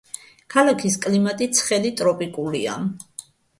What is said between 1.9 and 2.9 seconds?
ტროპიკულია.